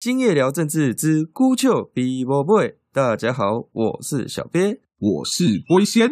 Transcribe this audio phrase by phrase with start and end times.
[0.00, 6.08] 今夜聊政治之孤丘比伯 boy，大家好，我是小鳖，我是龟仙。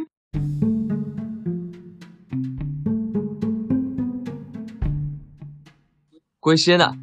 [6.41, 6.95] 龟仙啊，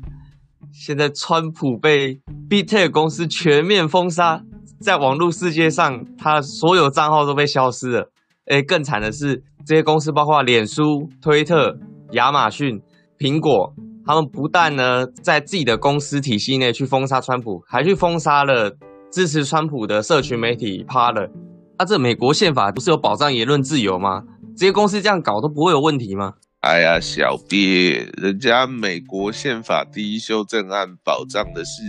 [0.74, 4.44] 现在川普被 b t e 公司全面封杀，
[4.82, 8.12] 在网络世界上，他所有账号都被消失了。
[8.48, 11.80] 哎，更惨的是，这些公司包括脸书、推特、
[12.12, 12.82] 亚马逊、
[13.18, 13.74] 苹果。
[14.06, 18.76] 他们不但呢在自己的公司体系内去封杀川普，还去封杀了
[19.12, 21.30] 支持川普的社群媒体 Parler。
[21.78, 24.24] 啊，这美国宪法不是有保障言论自由吗？
[24.56, 26.34] 这些公司这样搞都不会有问题吗？
[26.60, 31.82] 哎呀，小鳖，人家美国宪法第一修正案保障的是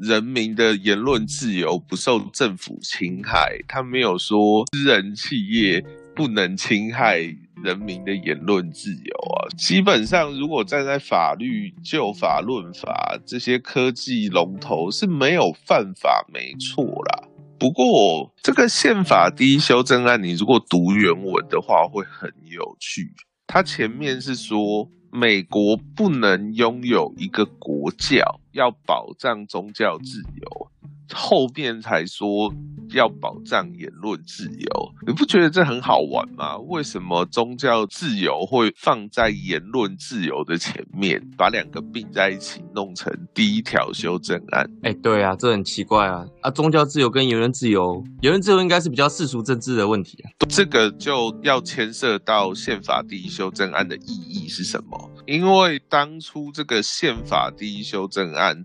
[0.00, 7.36] 人民的言论自由不受政府侵害，他没有说私人企业不能侵害。
[7.62, 17.26] 人民的言论自由啊，基本上如果站在法律就法论法，这些科技龙头是没有犯法，没错啦。
[17.58, 23.14] 不过这个宪法第一修正案，你如果读原文的话，会很有趣。
[23.46, 30.70] 它前面是说，美国不能拥有一个国教，要保障宗教自由。
[31.14, 32.52] 后面才说
[32.94, 36.56] 要保障言论自由，你不觉得这很好玩吗？
[36.58, 44.68] 为什么宗教自由会放在言论自由的前面，把两个并在一起弄成第一条修正案？
[44.82, 46.24] 哎，对啊，这很奇怪啊！
[46.40, 50.30] 啊，宗教自由跟言论自由，言论自由应该是比较世俗政治的问题啊。
[50.48, 55.10] 这个就要牵涉到宪法第一修正案的意义是什么？
[55.26, 58.64] 因为当初这个宪法第一修正案。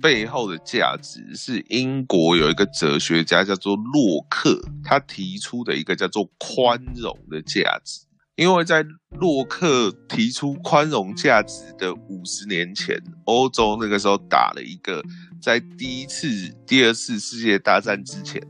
[0.00, 8.06] 背后的价值是英国有一个哲学家叫做洛克，他提出的一个叫做宽容的价值。
[8.36, 8.86] 因为在
[9.18, 15.02] 洛克提出宽容价值的五十年前，欧洲那个时候打了一个
[15.42, 16.28] 在第一次、
[16.64, 18.40] 第二次世界大战之前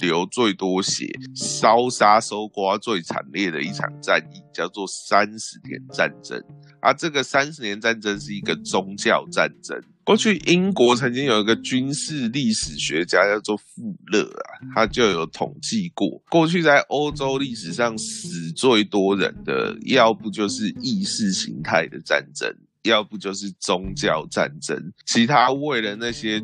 [0.00, 6.42] 流最多血、烧杀搜刮最惨烈的一场战役，叫做三十年战争。
[6.80, 9.80] 而这个三十年战争是一个宗教战争。
[10.06, 22.48] 过去英国曾经有一个军事历史学家叫做富勒啊，他就有统计过，过去在欧洲历史上死最多人的，要不就是意识形态的战争，
[22.84, 26.40] 要不就是宗教战争，其他为了那些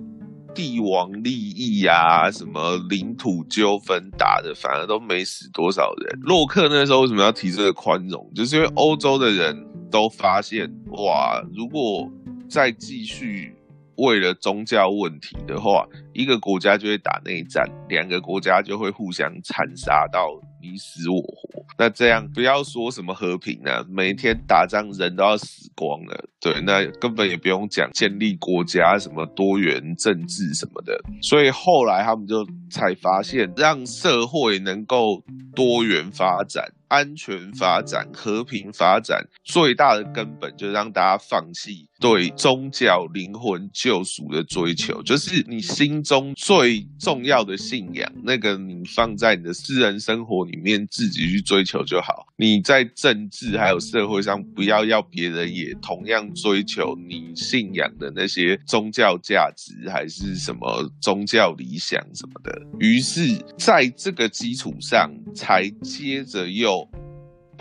[0.53, 6.19] 帝王利益呀、什么领土纠纷打的，反而都没死多少人。
[6.23, 8.29] 洛克那时候为什么要提这个宽容？
[8.35, 9.57] 就是因为欧洲的人
[9.89, 12.11] 都发现，哇，如果
[12.53, 13.57] 再继续
[13.97, 20.29] 为了宗教问题的话，一个国家就会打内战，两个国家就会互相残杀到
[20.61, 21.65] 你死我活。
[21.79, 26.25] 那这样不要说什么和平了，每天打仗人都要死光了。
[26.43, 31.01] 对，那根本也不用讲建立国家什么多元政治什么的。
[31.23, 35.23] 所以后来他们就才发现，让社会能够
[35.55, 36.71] 多元发展。
[36.89, 52.27] 安全发展、和平发展最大的根本，就是让大家放弃对宗教灵魂救赎的追求，就是你心中最重要的信仰，那个你放在你的私人生活里面自己去追求就好。
[52.37, 62.61] 你在政治还有社会上，不要要别人也同样追求你信仰的那些宗教价值，还是什么宗教理想什么的。
[62.81, 63.23] 于是，
[63.57, 66.91] 在这个基础上，才接着又。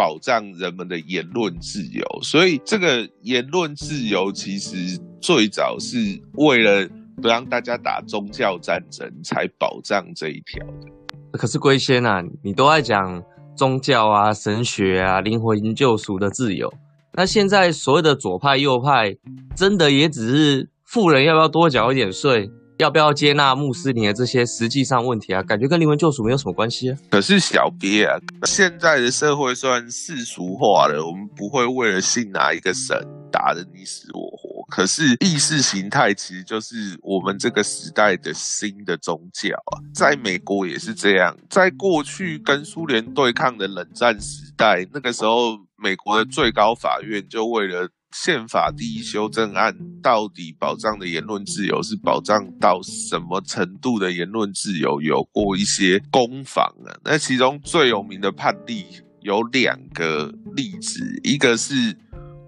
[0.01, 5.95] 保障人们的言论自由，所以这个言论自由其实最早是
[6.34, 6.89] 为了
[7.22, 10.88] 不让大家打宗教战争才保障这一条的。
[11.34, 13.22] 可是龟仙啊，你都爱讲
[13.56, 16.73] 宗教啊、神学啊、灵魂救赎的自由，
[17.13, 19.16] 那现在所谓的左派、右派，
[19.56, 22.50] 真的也只是富人要不要多缴一点税？
[22.81, 25.44] 要不要接纳穆斯林的这些实际上问题啊？
[25.44, 26.97] 感觉跟灵魂救赎没有什么关系啊。
[27.12, 32.97] 可是小鳖啊，现在的社会虽然世俗化了，我们不会为了信哪一个神
[33.31, 34.66] 打得你死我活。
[34.72, 39.77] 可是意识形态其实就是我们这个时代的新的宗教啊。
[39.94, 47.88] 在美国也是这样，在过去跟苏联对抗的冷战时代，那个时候美国的最高法院就为了。
[48.12, 55.02] 宪法第一修正案到底保障的言论自由是保障到什么程度的言论自由？
[55.02, 56.92] 有过一些攻防啊。
[57.04, 58.86] 那其中最有名的判例
[59.22, 61.74] 有两个例子，一个是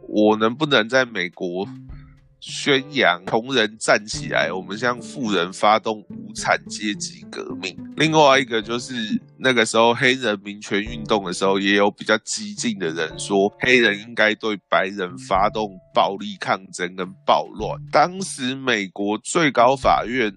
[0.08, 1.66] 我能不能在美国
[2.46, 7.74] 宣扬穷人站起来，我们向富人发动无产阶级革命。
[7.96, 8.94] 另外一个就是
[9.38, 17.80] 那个时候黑人民权运动的时候，也有比较激进的人说，黑人应该对白人发动暴力抗争跟暴乱。
[17.94, 20.36] 当时美国最高法院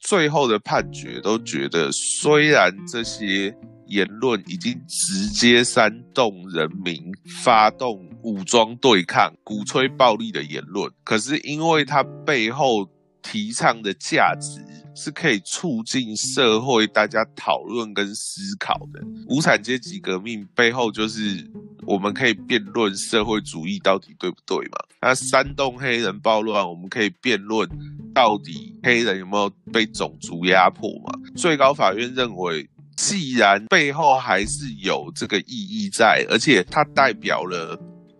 [0.00, 3.56] 最后的判决都觉得，虽然这些。
[3.86, 10.90] 言论已经直接煽动人民发动武装对抗、鼓吹暴力的言论。
[11.04, 12.88] 可是，因为它背后
[13.22, 14.60] 提倡的价值
[14.94, 19.02] 是可以促进社会大家讨论跟思考的。
[19.28, 21.50] 无产阶级革命背后就是
[21.86, 24.78] 我们可以辩论社会主义到底对不对嘛？
[25.00, 27.68] 那煽动黑人暴乱，我们可以辩论
[28.14, 31.12] 到底黑人有没有被种族压迫嘛？
[31.36, 32.66] 最高法院认为。
[32.96, 37.78] 既然背后还是有这个意义在，而且它代表了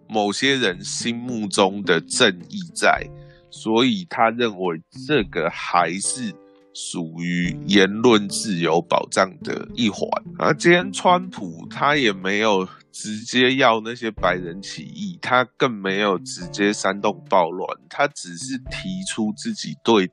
[0.08, 3.08] 某些人心目中的正义在，
[3.50, 6.32] 所以他认为这个还是
[6.74, 10.08] 属于言论自由保障的一环。
[10.38, 20.08] 而今天川普他也没有直接要那些白人起义，他更没有直接煽动暴乱，他只是提出自己对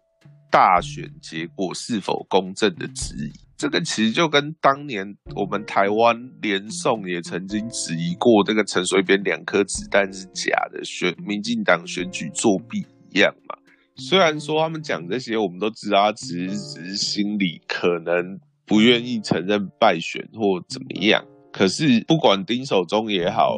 [0.49, 3.33] 大选结果是否公正的质疑。
[3.61, 5.05] 这个其实就跟当年
[5.35, 13.55] 我们台湾连宋也曾经质疑过这个陈水扁两颗子弹是假的，选民进党选举作弊一样嘛。
[13.97, 21.23] 虽然说他们讲这些，我们都知道，只是只是心里可能不愿意承认败选或怎么样。
[21.51, 23.57] 可是不管丁守中也好，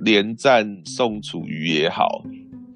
[0.00, 2.24] 连战宋楚瑜也好。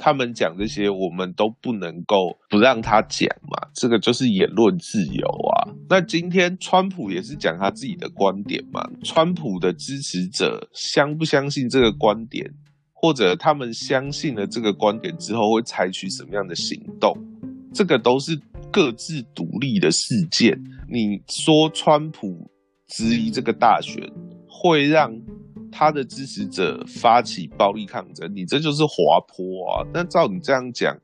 [0.04, 5.70] 他们讲这些，我们都不能够不让他讲嘛，这个就是言论自由啊。
[5.88, 12.50] 那今天川普也是讲他自己的观点嘛，川普的支持者相不相信这个观点，
[12.92, 17.16] 或者他们相信了这个观点之后会采取什么样的行动，
[17.72, 18.36] 这个都是
[18.72, 20.58] 各自独立的事件。
[20.90, 22.50] 你说川普
[22.88, 24.10] 质疑这个大选
[24.48, 25.12] 会让？
[25.72, 29.88] 他的支持者发起暴力抗争，你这就是滑坡啊！
[29.92, 30.96] 那照你这样讲，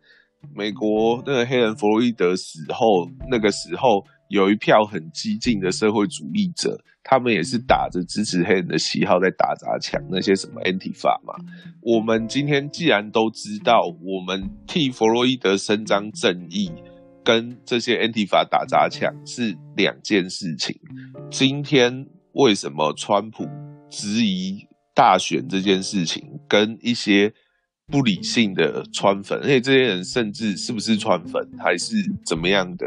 [0.54, 11.34] 美国那个黑人弗洛伊德死后，那个时候有一票很激进的社会主义者，他们也是打着支持黑人的旗号在打砸抢那些什么 anti 法嘛。
[11.80, 16.70] 我们今天既然都知道，我们替弗洛伊德伸张正义，
[17.24, 20.78] 跟这些 anti 法打砸抢是两件事情。
[21.30, 23.48] 今天为什么川普？
[23.90, 27.32] 质疑大选这件事情，跟一些
[27.86, 31.96] 不理性的川粉，而且这些人甚至是不是川粉还是
[32.26, 32.86] 怎么样的，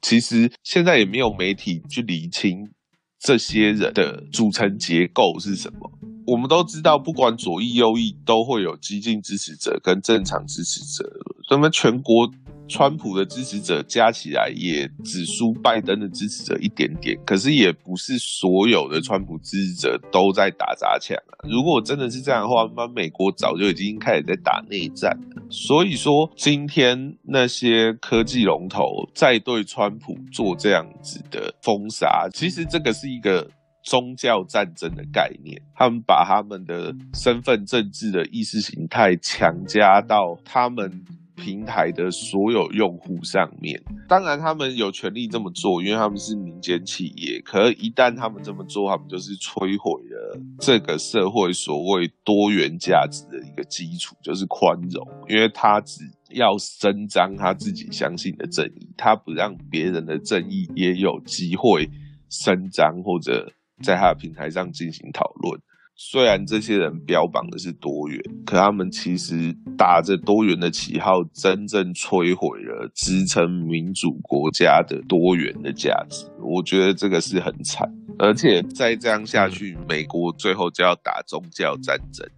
[0.00, 2.70] 其实现在也没有媒体去理清
[3.18, 5.90] 这些人的组成结构是什么。
[6.26, 11.10] 我们都知道，不管左翼右翼，都会有激进支持者跟正常支持者，
[11.50, 12.30] 那么全国。
[12.72, 21.44] 川普的支持者加起来也只输拜登的支持者一点点，可是也不是所有的川普支持者都在打砸抢啊。
[21.46, 25.42] 如果真的是这样的话，那美国早就已经开始在打内战了。
[25.50, 28.82] 所以说，今天那些科技龙头
[29.14, 33.46] 在对川普做这样子的封杀，其实这个是一个
[33.84, 35.60] 宗教战争的概念。
[35.74, 41.04] 他们把他们的身份政治的意识形态强加到他们。
[41.42, 47.40] 平台的所有用户上面，当然他们有权利这么做，因为他们是民间企业。
[47.44, 55.04] 可一旦他们这么做，他们就是摧毁了这个社会所谓多元价值的一个基础，就是宽容。
[55.28, 61.90] 因为他只要伸张他自己相信的正义，他不让别人的正义也有机会
[62.30, 65.60] 伸张，或者在他的平台上进行讨论。
[65.94, 76.26] 虽然这些人标榜的是多元，可他们其实打着多元的旗号，真正摧毁了支撑民主国家的多元的价值。
[76.40, 82.32] 我觉得这个是很惨，而且再这样下去，美国最后就要打宗教战争了。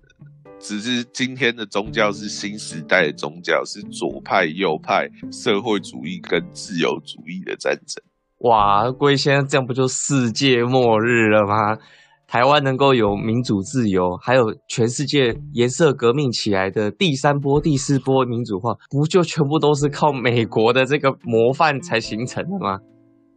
[0.59, 8.03] 只是今天的宗教是新时代的宗教，是左派、右派、社会主义跟自由主义的战争。
[8.39, 11.79] 哇，龟先生，这样不就世界末日了吗？
[12.27, 22.79] 台湾能够有民主自由，还有全世界颜色革命起来的第三波、第四波民主化，不就全部都是靠美国的这个模范才形成的吗？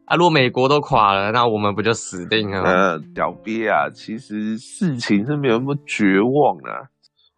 [0.05, 2.61] 啊，如果美国都垮了，那我们不就死定了？
[2.63, 6.87] 呃，小鳖啊，其实事情是没有那么绝望啊。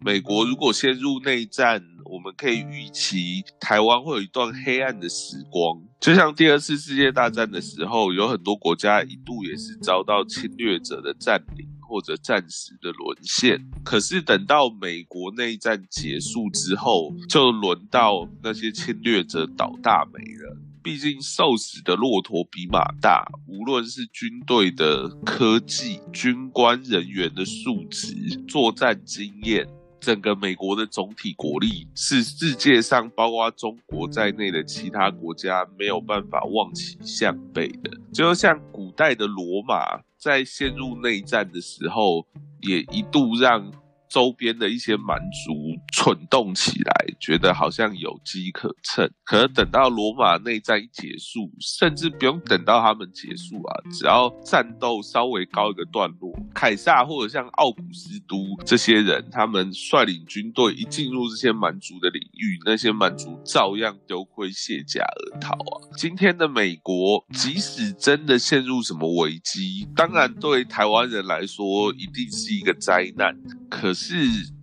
[0.01, 13.59] 美国如果陷入内战，我们可以预期台湾会有一段黑暗的时光，就像第二次世界大战的时候，有很多国家一度也是遭到侵略者的占领，或者暂时的沦陷。
[13.83, 20.57] 可是等到美国内战结束之后，就轮到那些侵略者倒大霉了。
[20.81, 28.15] 毕竟瘦死的骆驼比马大，无论是军队的科技、军官人员的素质、
[28.47, 29.67] 作战经验。
[29.99, 37.91] 整个美国的总体国力是世界上包括中国在内的其他国家没有办法望其项背的。
[38.13, 42.25] 就像古代的罗马在陷入内战的时候，
[42.61, 43.71] 也一度让。
[44.09, 45.53] 周边的一些蛮族
[45.93, 49.09] 蠢动起来，觉得好像有机可乘。
[49.23, 58.35] 可能等到罗马内战一结束，甚至不用等到他们结束啊，只要战斗稍微高一个段落，凯撒或者像奥古斯都
[58.65, 65.85] 这些人，他们率领军队一进入这些蛮族的领域，那些蛮族照样丢盔卸甲而逃啊。
[65.95, 73.37] 今天的美国，即使真的陷入什么危机，当然对台湾人来说一定是一个灾难。
[73.69, 74.15] 可是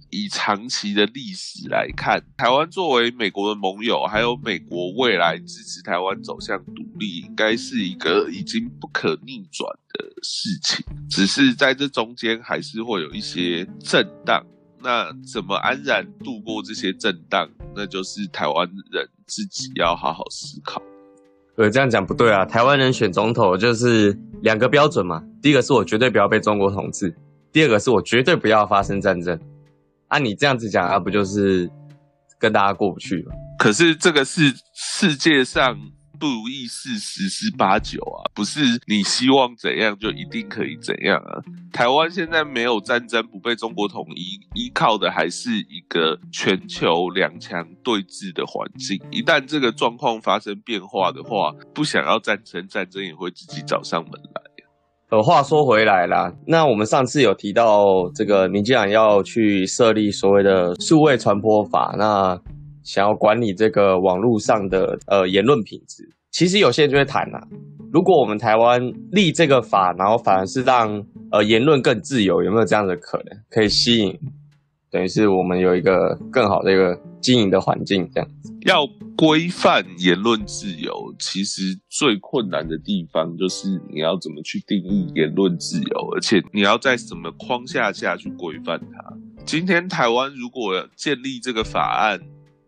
[0.09, 10.87] 以长期的历史来看，台湾作为美国的盟友，还有美国未来支持台湾走向独立，应该是一个已经不可逆转的事情。
[11.11, 14.43] 只是在这中间，还是会有一些震荡。
[14.83, 20.81] 那怎么安然度过这些震荡，那就是台湾人自己要好好思考。
[21.57, 22.45] 对，这样讲不对啊！
[22.45, 25.23] 台湾人选总统就是两个标准嘛。
[25.43, 27.15] 第一个是我绝对不要被中国统治。
[27.57, 29.41] 第二个是我绝对不要发生战争，
[30.09, 31.67] 按你这样子讲，那不就是
[32.39, 33.33] 跟大家过不去吗？
[33.59, 35.75] 可是这个是世界上
[36.21, 41.41] 不如意事十之八九啊，不是你希望怎样就一定可以怎样啊。
[41.73, 49.01] 台湾现在没有战争，不被中国统一，依靠的还是一个全球两强对峙的环境。
[49.11, 54.43] 一旦这个状况发生变化的话，不想要战争，战争也会自己找上门来。
[55.09, 62.37] 呃，话说回来啦，那我们上次有提到这个民进党要去设立所谓的数位传播法，那
[62.83, 66.03] 想要管理这个网络上的呃言论品质。
[66.33, 67.41] 其实有些人就会谈啦，
[67.93, 68.83] 如果我们台湾
[69.13, 74.13] 立这个法，然后反而是让呃言论更自由，有没有这样的可能，可以吸引？
[74.91, 78.85] 等于是我们有一个更好的一个经营的环境，这样子要
[79.17, 89.17] 规范言论自由，其实最困难的地方就是你要怎么去定义言论自由，而且你要在什么框架下去规范它。
[89.45, 92.21] 今天台湾如果建立这个法案，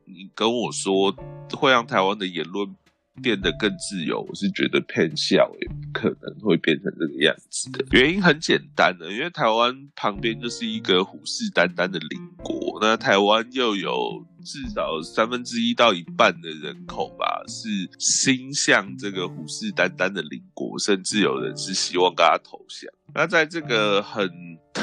[0.05, 1.15] 你跟我说
[1.53, 2.75] 会让台湾的言论。
[3.21, 7.85] 变得更自由，我是觉得偏笑也可能会变成这个样子的。
[7.91, 22.89] 原因很简单的，因为台湾旁边就是一个虎视眈眈的邻国，那台湾又有至少三分之一到一半的人口吧，是心向这个虎视眈眈的邻国，甚至有人是希望跟他投降。
[23.15, 24.31] 那在这个很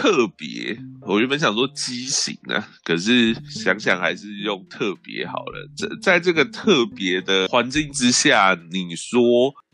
[0.06, 5.68] 特别，我原本想说畸形啊，可是想想还是用特别好了。
[5.76, 9.20] 在在这个特别的环境之下，你说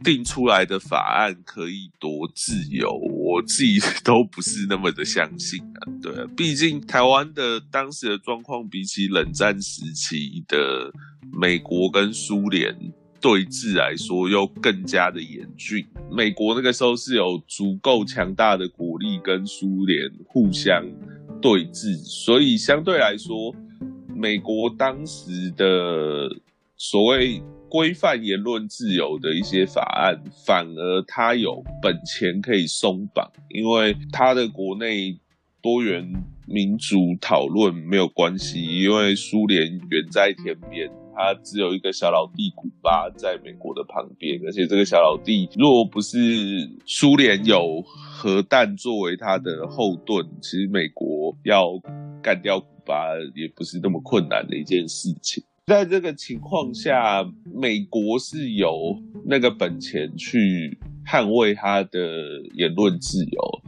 [0.05, 5.91] 定出来的法案可以多自由，我自己都不是那么的相信啊。
[6.01, 10.89] 对，毕竟台湾的当时的状况，比起冷战时期的
[11.29, 12.73] 美国跟苏联。
[13.21, 15.85] 对峙来说又更加的严峻。
[16.11, 20.83] 美国那个时候是有足够强大的国力跟苏联互相
[21.39, 23.55] 对峙，所以相对来说，
[24.13, 26.29] 美国当时的
[26.75, 35.17] 所谓规范言论自由的一些法案，反而它有本钱可以松绑，因为它的国内
[35.61, 36.11] 多元
[36.47, 40.91] 民主讨论没有关系，因为苏联远在天边。
[41.15, 46.18] 他只有一个小老弟古巴在美国的旁边，而且这个小老弟若不是
[46.86, 51.80] 苏联有核弹作为他的后盾，其实美国要
[52.22, 55.44] 干掉古巴也不是那么困难的一件事情。
[55.68, 62.00] 在这个情况下，美国是有那个本钱去捍卫他的
[62.56, 63.62] 言论自由。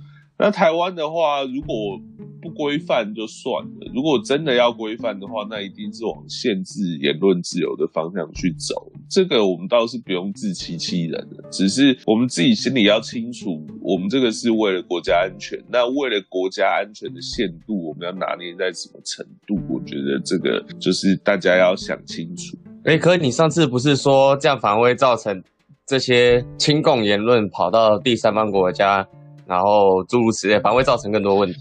[0.43, 1.97] 那台湾的话，如果
[2.41, 3.89] 不规范就算了。
[3.95, 8.91] 如果真的要规范的话，那一定是往限制言论自由的方向去走。
[9.09, 15.57] 这个我们倒是不用自欺欺人的，只是我们自己心里要清楚，我们这个是为了国家安全。
[15.71, 19.55] 那为了国家安全的限度，我们要拿捏在什么程度？
[19.73, 22.57] 我觉得这个就是大家要想清楚。
[22.83, 25.41] 哎，可你上次不是说这样反而会造成
[25.87, 29.07] 这些亲共言论跑到第三方国家，
[29.47, 31.59] 然后诸如此类，反而会造成更多问题？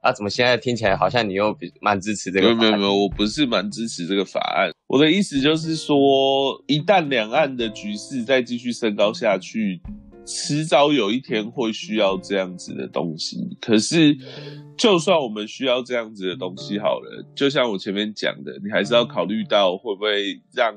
[0.00, 2.54] 啊，怎么现在听起来好像你又比蛮支持这个？
[2.54, 4.70] 没有没有没有，我不是蛮支持这个法案。
[4.86, 9.82] 我的意思就是说，一旦两岸的局势再继续升高下去，
[10.24, 13.36] 迟早有一天会需要这样子的东西。
[13.60, 14.16] 可是，
[14.78, 20.72] 就算我们需要这样子的东西好了，就像我前面讲的，你还是要考虑到会不会让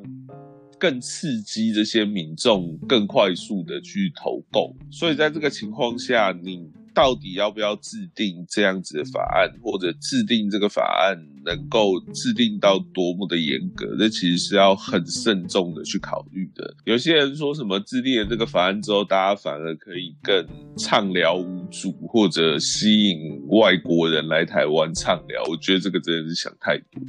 [0.82, 4.76] 更刺激这些民众更快速的去投购。
[4.90, 6.68] 所以在这个情况下，你。
[6.94, 13.96] 到底要不要制定这样子的法案，或者制定这个法案能够制定到多么的严格？
[13.98, 16.76] 这其实是要很慎重的去考虑的。
[16.84, 20.46] 有些人说什么制定了这个法案之后，大家反而可以更
[20.78, 25.42] 畅聊无阻，或者吸引外国人来台湾畅聊。
[25.50, 27.02] 我觉得这个真的是想太多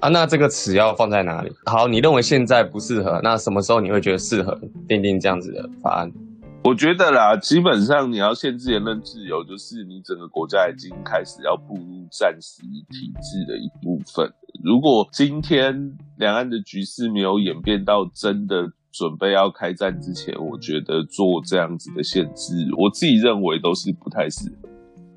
[0.00, 0.08] 啊。
[0.08, 1.52] 那这个词要放在哪里？
[1.66, 6.10] 好，你认为现在不适合，那什么时候你会觉得适合订定这样子的法案？
[6.62, 14.30] 我觉得啦，基本上你要限制言论自由，就是你整个国家已经开始要步入战时体制的一部分。
[14.62, 24.68] 如果今天两岸的局势没有演变到真的准备要开战之前，我觉得做这样子的限制，我自己认为都是不太适合。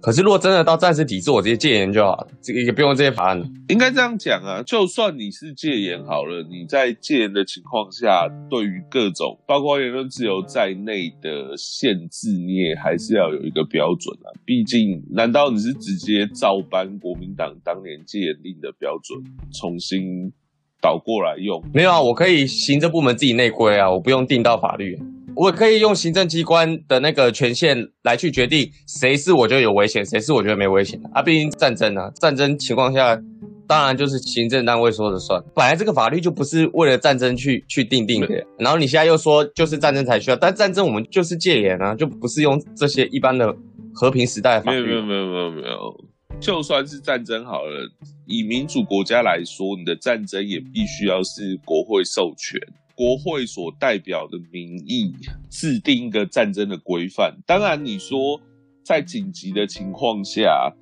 [0.03, 3.41] 可是，如果真的到暂时抵制，我直接戒严就好了，这个也不用这些法案。
[3.69, 14.27] 应该这样讲啊，就算你是戒严好了，你在戒严的情况下，对于各种包括言论自由在内的限制，你也还是要有一个标准啊。
[14.43, 19.17] 毕竟，难道你是直接照搬国民党当年戒严令的标准，
[19.53, 20.33] 重新
[20.81, 21.63] 倒过来用？
[21.73, 24.99] 没有啊，我可以行政部门自己内规啊，我不用定到法律。
[25.35, 31.21] 我可以用行政机关的那个权限来去决定谁是我觉得有危险，谁是我觉得没危险的啊。
[31.21, 33.19] 毕竟战争啊，战争情况下，
[33.67, 35.41] 当然就是行政单位说了算。
[35.55, 43.53] 本来这个法律就不是为了战争去去定定的，然后你现在又说就是战争才需要，但战争我们就是戒严啊，就不是用这些一般的
[43.93, 44.81] 和平时代法律。
[44.81, 46.05] 没有没有没有没有没有，
[46.39, 47.89] 就算是战争好了，
[48.27, 52.59] 以民主国家来说，你的战争也必须要是国会授权。
[52.95, 55.13] 国会所代表的民意
[55.49, 57.35] 制定一个战争的规范。
[57.45, 58.39] 当然，你说
[58.83, 60.73] 在紧急的情况下，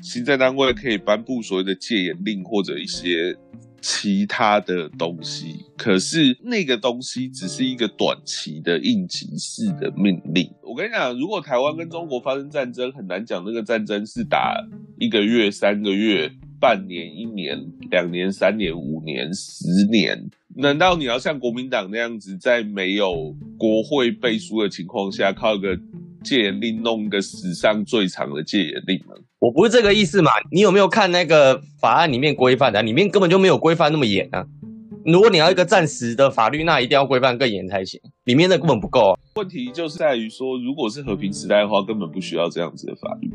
[0.00, 3.36] 行政单位可以颁布所谓的戒严令或者一些
[3.80, 5.66] 其他的东西。
[5.76, 10.50] 可是那个东西只是一个短期的应急式的命令。
[10.62, 14.56] 我跟你讲，如果台湾跟中国发生战争，很难讲那个战争是打
[14.98, 20.30] 一个月、三个月、半年、一年、两年、三年、五年、十年。
[20.54, 25.78] 难道你要像国民党那样子，在没有国会背书的情况下，靠一个
[26.22, 29.14] 戒严令弄个史上最长的戒严令吗？
[29.38, 30.30] 我不是这个意思嘛。
[30.50, 32.82] 你有没有看那个法案里面规范的？
[32.82, 34.46] 里面根本就没有规范那么严啊。
[35.04, 38.00] 如果你要一个暂时的法律，那一定要规范更严才行。
[38.24, 39.12] 里面的根本不够。
[39.12, 43.28] 啊问题就是在于说，如果是和平时代的话，根本不需要这样子的法律。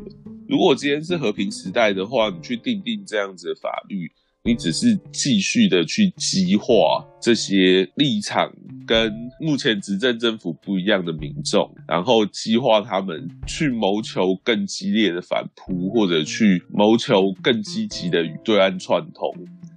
[0.48, 4.10] 如果今天是和平时代的话，你去定定这样子的法律。
[4.48, 8.50] 你只是继续的去激化这些立场
[8.86, 19.30] 跟目前执政政府不一样的民众，然后激化他们去谋求更激烈的反扑，或者去谋求更积极的与对岸串通。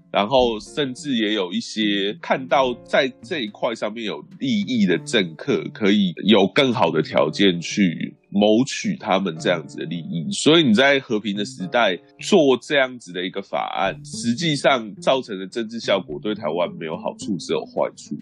[0.10, 10.32] 然后，甚至也有一些看到在这一块上面有利益的政客，可以有更好的条件去谋取他们这样子的利益。
[10.32, 18.16] 所以你在和平的时代做这样子的一个法案，实际上造成的政治效果对台湾没有好处，只有坏处，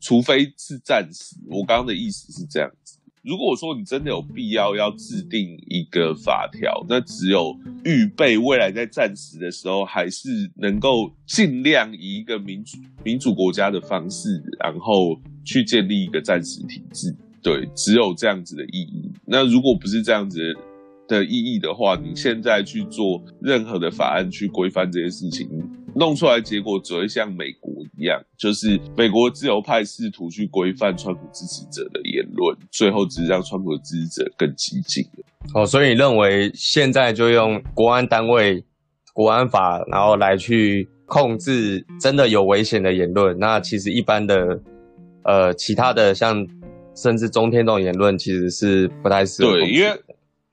[0.00, 1.36] 除非是暂时。
[1.48, 2.96] 我刚刚的意思是这样子。
[3.22, 17.14] 如果说你真的有必要要制定一个法条，那只有预备未来在战时的时候，还是能够尽量以一个民主民主国家的方式，然后去建立一个战时体制。
[17.42, 19.10] 对，只有这样子的意义。
[19.26, 20.38] 那如果不是这样子
[21.08, 25.48] 的意义的话，你现在去做任何的法案去规范这些事情。
[25.96, 35.04] 弄出来结果只会像美国一样，就是美国自由派试图去规范川普支持者的言论，最后只是让川普的支持者更激进
[35.52, 38.64] 哦，所以你认为现在就用国安单位、
[39.12, 43.36] 国安法，然后来去控制真的有危险的言论？
[43.40, 44.62] 那其实一般的，
[45.24, 46.46] 呃，其他的像
[46.94, 49.52] 甚至中天这种言论，其实是不太适合。
[49.52, 50.02] 对，因为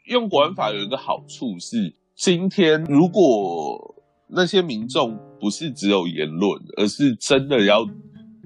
[0.05, 3.95] 用国安法有一个好处是，今天如果
[4.29, 7.85] 那些民众不是只有言论，而是真的要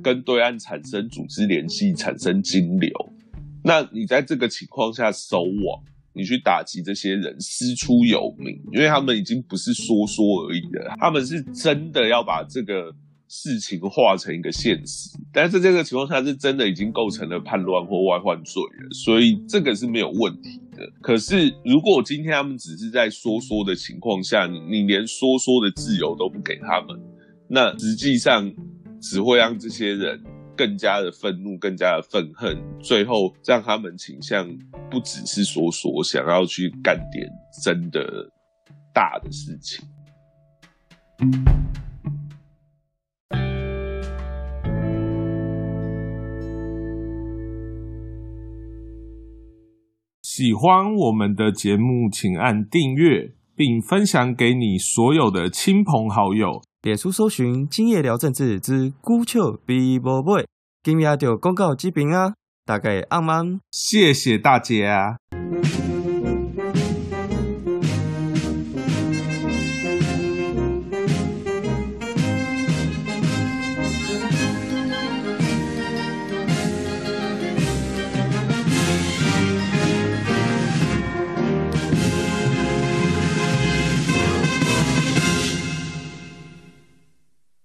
[0.01, 2.89] 跟对岸产生组织联系、产生金流。
[3.63, 12.93] 那你在这个情况下收网，你去打击这些人，师出有名，因为他们已经不是说说而已了，他们是真的要把这个。
[13.33, 20.85] 事情化成一个现实，但是这个情况下是真的已经构成了叛乱或外患罪了，所以这个是没有问题的。
[21.01, 26.99] 可是如果今天他们只是在说说的情况下，你你连说说的自由都不给他们，
[27.47, 28.53] 那实际上
[29.01, 30.21] 只会让这些人
[30.57, 34.45] 更加的愤怒，更加的愤恨，最后让他们倾向
[34.89, 37.25] 不只是说说，想要去干点
[37.63, 38.29] 真的
[38.93, 39.85] 大的事情。
[50.41, 56.63] 喜欢我们的节目，请按订阅，并分享给你所有的亲朋好友。
[56.81, 60.47] 脸书搜寻“今夜聊政治之孤丘比伯贝”，
[60.81, 62.33] 今夜就公告这边啊，
[62.65, 63.59] 大概暗安？
[63.69, 65.19] 谢谢大家。